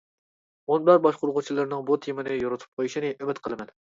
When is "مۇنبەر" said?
0.71-0.95